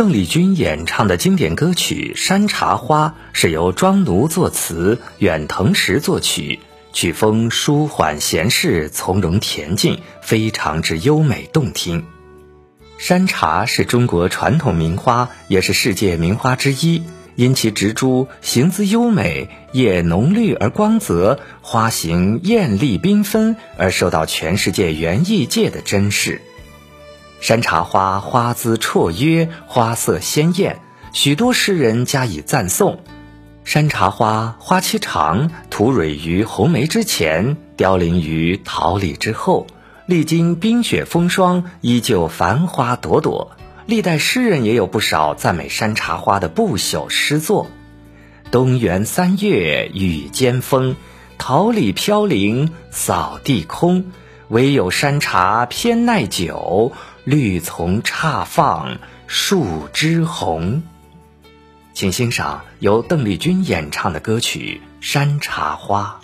[0.00, 6.58] 邓丽君演唱的经典歌曲《山茶花》是由庄奴作词，远藤石作曲，
[6.94, 12.06] 曲风舒缓闲适，从容恬静，非常之优美动听。
[12.96, 17.02] 山茶是中国传统名花，也是世界名花之一。
[17.36, 26.40] 因其植株形姿优美，叶浓绿而光泽，花形艳丽缤纷，而受到全世界园艺界的珍视。
[27.40, 30.78] 山茶花花姿绰约，花色鲜艳，
[31.14, 33.00] 许多诗人加以赞颂。
[33.64, 39.66] 山茶花花期长，吐蕊于红梅之前，凋零于桃李之后，
[40.04, 43.52] 历经冰雪风霜，依旧繁花朵朵。
[43.86, 47.68] 历代诗人也有不少赞美山茶花的不朽诗作
[48.52, 50.94] ：“东园三月雨兼风，
[51.38, 54.12] 桃李飘零扫地空。
[54.48, 56.92] 唯有山茶偏耐久。”
[57.24, 60.82] 绿丛插放树枝红，
[61.92, 66.18] 请欣赏由邓丽君演唱的歌曲《山茶花》。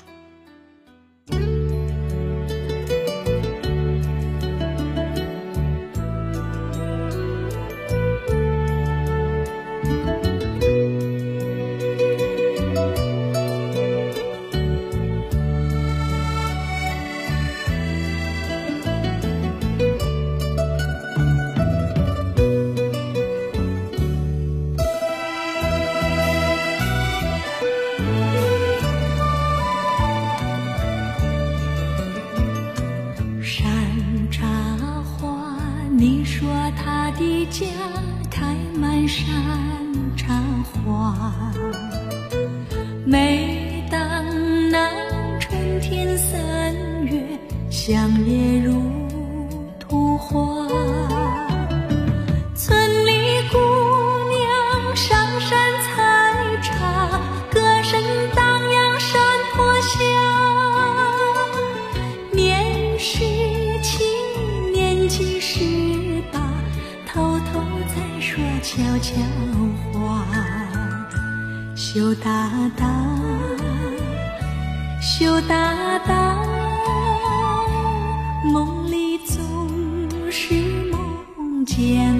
[37.19, 37.67] 的家
[38.31, 39.25] 开满山
[40.17, 40.35] 茶
[40.85, 41.51] 花，
[43.07, 43.99] 每当
[44.71, 44.91] 那
[45.39, 46.75] 春天三
[47.07, 47.23] 月，
[47.71, 48.75] 香叶如
[68.77, 69.15] 悄悄
[69.91, 70.27] 话，
[71.75, 72.87] 羞答答，
[75.01, 76.45] 羞答答，
[78.53, 80.55] 梦里总是
[80.91, 82.15] 梦见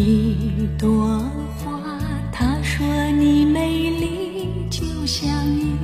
[0.00, 1.22] 一朵
[1.58, 1.70] 花，
[2.32, 2.86] 他说
[3.18, 5.76] 你美丽，就像一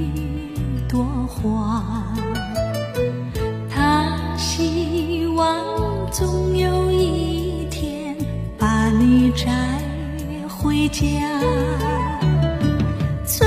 [0.89, 1.85] 朵花。
[3.69, 5.55] 他希望
[6.11, 8.17] 总有一天
[8.59, 9.53] 把你摘
[10.49, 11.05] 回家。
[13.27, 13.47] 最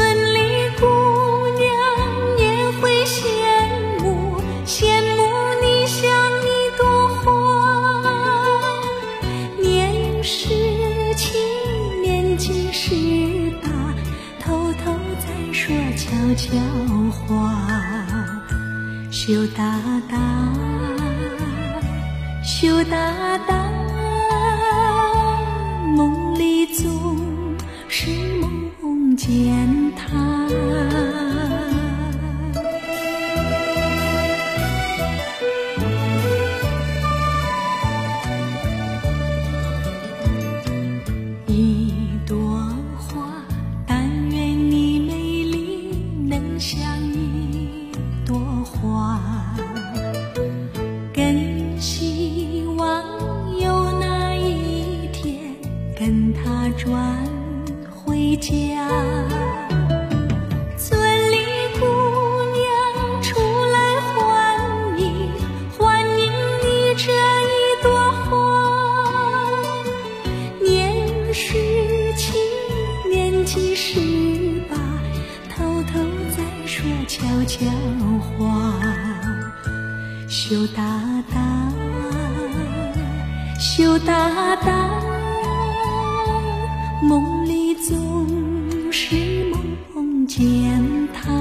[16.39, 16.57] 笑
[17.11, 17.53] 话，
[19.11, 19.77] 羞答
[20.09, 20.17] 答，
[22.41, 23.69] 羞答答，
[25.97, 27.19] 梦里总
[27.89, 29.78] 是梦见。
[55.99, 56.97] 跟他转
[57.91, 58.53] 回家，
[60.77, 60.97] 村
[61.29, 61.35] 里
[61.77, 61.85] 姑
[62.55, 64.17] 娘出来欢
[64.97, 65.29] 迎，
[65.77, 66.31] 欢迎
[66.63, 67.11] 你这
[67.43, 67.91] 一朵
[68.23, 68.29] 花。
[70.63, 72.31] 年十七，
[73.09, 73.99] 年纪十
[74.69, 74.77] 八，
[75.53, 75.99] 偷偷
[76.31, 77.65] 在说悄悄
[78.21, 78.73] 话。
[80.29, 80.81] 羞答
[81.29, 81.73] 答，
[83.59, 85.18] 羞答答。
[87.01, 89.15] 梦里总是
[89.93, 90.43] 梦见
[91.13, 91.38] 他。